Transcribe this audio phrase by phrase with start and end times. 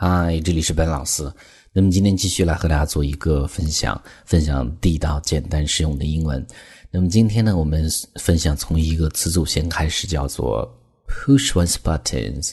[0.00, 1.28] 嗨，这里是本老师。
[1.72, 6.46] 那么今天继续来和大家做一个分享，分享地道、简单、实用的英文。
[6.88, 10.72] 那么今天呢，我们分享从一个词组先开始，叫做
[11.08, 12.52] push one's buttons。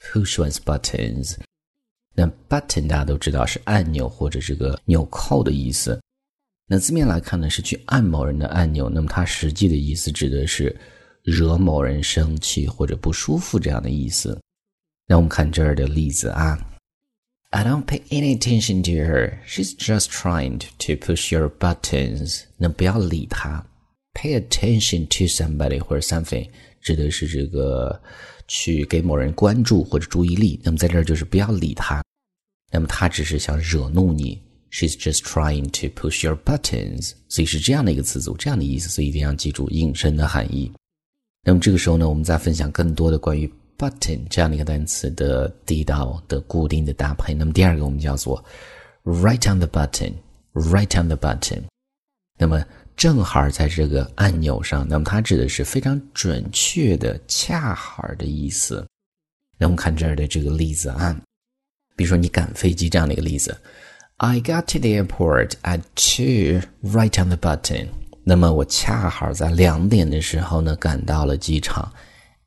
[0.00, 1.34] push one's buttons。
[2.14, 6.00] 那 button 大家都知道是按钮或者这个纽扣的意思。
[6.68, 8.88] 那字面来看呢，是去按某人的按钮。
[8.88, 10.72] 那么它实际的意思指的是
[11.24, 14.40] 惹某人生气或者不舒服这样的意思。
[15.08, 16.56] 那我们看这儿的例子啊。
[17.54, 19.38] I don't pay any attention to her.
[19.46, 22.42] She's just trying to push your buttons.
[22.56, 23.64] 那不要理她。
[24.12, 26.48] Pay attention to somebody 或者 something
[26.80, 28.02] 指的是这个
[28.48, 30.60] 去给某人关注或者注意力。
[30.64, 32.02] 那么在这儿就是不要理他。
[32.72, 34.42] 那么他只是想惹怒你。
[34.72, 37.12] She's just trying to push your buttons。
[37.28, 38.88] 所以是这样的一个词组，这样的意思。
[38.88, 40.72] 所以一定要记住引申的含义。
[41.44, 43.48] 那么这个时候呢，我们再分享更多的关于
[43.90, 47.34] button 这样的一个单词的地道的固定的搭配。
[47.34, 48.42] 那么第二个我们叫做
[49.04, 51.62] right on the button，right on the button。
[52.38, 52.64] 那么
[52.96, 58.84] 正好在这个按钮上，那么它指的是非常准确的、恰好的意思。
[59.58, 61.16] 那我们看这儿的这个例子啊，
[61.96, 63.56] 比如说你赶飞机这样的一个例子
[64.16, 67.88] ，I got to the airport at two, right on the button。
[68.24, 71.92] 那么我恰好在两点的时候呢赶到了机场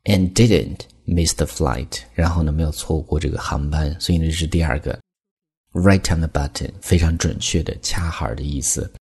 [0.05, 0.79] ，and didn't。
[1.07, 4.99] Miss the flight，然后呢没有错过这个航班，所以呢这是第二个
[5.73, 8.91] right on the button，非常准确的恰好的意思。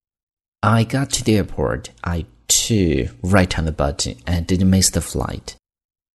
[0.61, 1.87] I got to the airport.
[2.01, 5.55] I too right on the button and didn't miss the flight.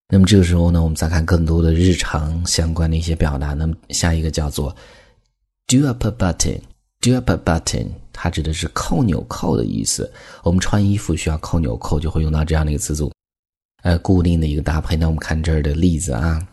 [0.09, 3.53] 那么这个时候呢，我们再看更多的日常相关的一些表达。
[3.53, 4.75] 那么下一个叫做
[5.67, 6.59] do up a button.
[6.99, 10.11] Do up a button，它指的是扣纽扣的意思。
[10.43, 13.11] 我们穿衣服需要扣纽扣，就会用到这样的一个词组。
[13.81, 14.95] 呃固定的一个搭配。
[14.95, 16.47] 那我们看这儿的例子啊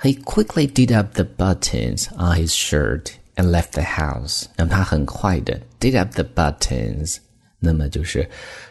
[0.00, 4.44] ，He quickly did up the buttons on his shirt and left the house。
[4.56, 7.18] 那么他很快的 did up the buttons，
[7.58, 8.28] 那么就是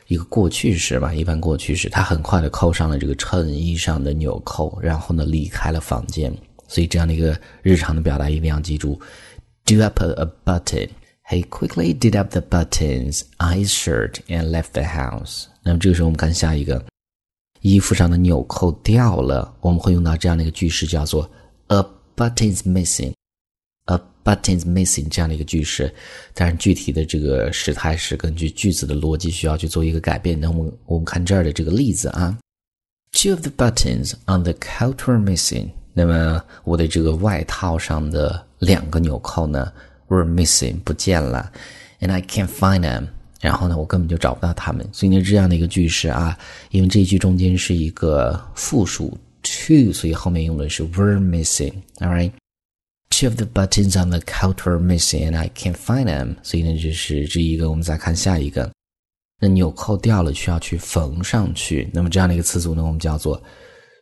[0.07, 1.89] 一个过去式嘛，一般过去式。
[1.89, 6.33] 他很快的扣上了这个衬衣上的纽扣，然后呢离开了房间。
[6.67, 8.99] 所以这样的一个日常的表达一定要记住
[9.65, 10.89] ，do up a, a button。
[11.29, 15.45] He quickly did up the buttons on his shirt and left the house。
[15.63, 16.83] 那么这个时候我们看下一个。
[17.61, 21.29] 衣服上的纽扣掉了，我们会用到这样的一个句式，叫做
[21.67, 21.85] "A
[22.15, 23.13] button's missing."
[23.85, 25.93] "A button's missing" 这样的一个句式，
[26.33, 30.39] 但是具体的这个时态是根据句子的逻辑需要去做一个改变。
[30.39, 32.37] 那我们我们看这儿的这个例子啊
[33.11, 35.69] ，Two of the buttons on the coat were missing。
[35.93, 39.71] 那么我的这个外套上的两个纽扣呢
[40.07, 41.51] ，were missing 不见了
[41.99, 43.07] ，and I can't find them。
[43.41, 46.37] 然后呢，我根本就找不到他们，所以呢，这样的一个句式啊，
[46.69, 51.73] 因为这一句中间是一个复数 two，所以后面用的是 were missing。
[51.97, 52.31] All right,
[53.09, 56.35] two of the buttons on the counter missing, and I can't find them。
[56.43, 57.71] 所以呢，这是这一个。
[57.71, 58.71] 我们再看下一个，
[59.39, 61.89] 那纽扣掉了，需要去缝上去。
[61.91, 63.41] 那么这样的一个词组呢，我们叫做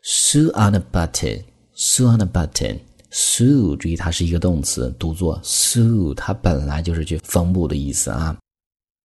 [0.03, 1.41] sew on a button。
[1.77, 2.77] sew on a button。
[3.11, 8.37] sew，注意它是一个动词，读作 sew，它本来就是去缝补的意思啊。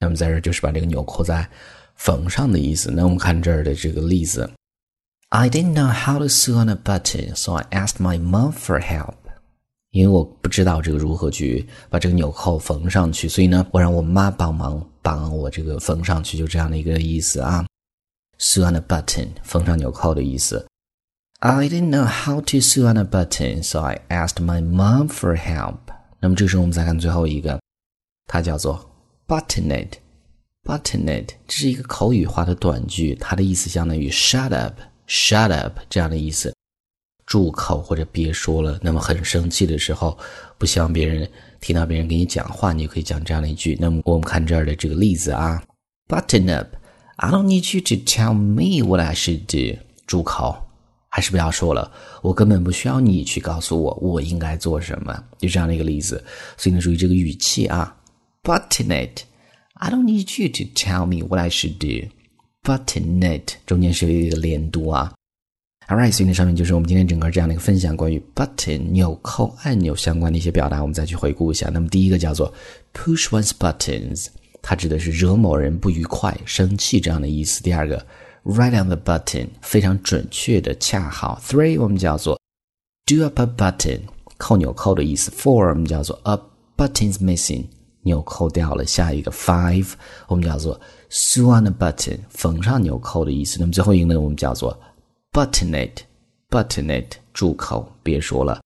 [0.04, 1.48] 那么在这就是把这个纽扣再
[1.94, 2.90] 缝上的意思。
[2.90, 4.50] 那我们看这儿的这个例子
[5.30, 9.14] ：I didn't know how to sew on a button, so I asked my mom for help.
[9.92, 17.64] 因为我不知道这个如何去把这个纽扣缝上去，所以呢，我让我妈帮忙帮我这个缝上去，就这样的一个意思啊。
[18.38, 20.66] Sew on a button，缝上纽扣的意思。
[21.38, 25.78] I didn't know how to sew on a button, so I asked my mom for help.
[26.20, 27.58] 那么这时候我们再看最后一个，
[28.26, 28.90] 它叫做。
[29.26, 29.96] Button it,
[30.64, 36.54] button it，这是一个口语化的短句，它的意思相当于 shut up, shut up 这样的意思，
[37.24, 38.78] 住口或者别说了。
[38.82, 40.18] 那么很生气的时候，
[40.58, 41.26] 不希望别人
[41.58, 43.78] 听到别人给你讲话，你就可以讲这样的一句。
[43.80, 45.62] 那么我们看这儿的这个例子啊
[46.06, 46.74] ，Button up,
[47.16, 49.80] I don't need you to tell me what I should do。
[50.06, 50.54] 住口，
[51.08, 51.90] 还是不要说了，
[52.20, 55.24] 我根本不需要你去告诉我我应该做什么。
[55.38, 56.22] 就这样的一个例子，
[56.58, 57.96] 所以呢，注意这个语气啊。
[58.43, 59.23] Button it.
[59.73, 62.09] I don't need you to tell me what I should do.
[62.63, 65.13] Button it 中间是有一个连读啊。
[65.87, 71.69] Alright，所以呢上面就是我们今天整个这样的一个分享，关于 button 纽扣按钮相关的一些表达，我们再去回顾一下。
[71.73, 72.53] 那么第一个叫做
[72.93, 74.27] push one's buttons，
[74.61, 77.63] 它指的是惹某人不愉快、生气这样的意思。
[77.63, 78.05] 第二个
[78.43, 81.41] right on the button，非常准确的、恰好。
[81.43, 82.39] Three 我们叫做
[83.05, 84.01] do up a button，
[84.37, 85.31] 扣纽扣的意思。
[85.31, 86.37] Four 我们叫做 a
[86.77, 87.63] button's missing。
[88.04, 89.92] 纽扣掉了，下一个 five
[90.28, 90.80] 我们叫做
[91.10, 93.58] sew on a button，缝上纽扣的意思。
[93.58, 94.78] 那么最后一个呢，我们叫做
[95.32, 98.60] button it，button it，住口，别说了。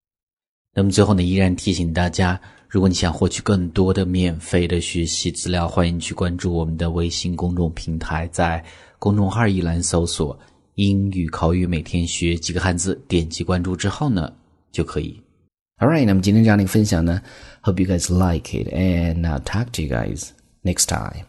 [0.75, 8.63] 那么最后呢，依然提醒大家，如果你想获取更多的免费的学习资料，欢迎去关注我们的微信公众平台，在
[8.99, 10.37] 公众号一栏搜索
[10.75, 14.31] “英语口语每天学几个汉字”，点击关注之后呢，
[14.71, 15.19] 就可以。
[15.78, 17.20] Alright，那么今天这样的一个分享呢，
[17.62, 20.30] Hope you guys like it and I'll talk to you guys
[20.62, 21.27] next time.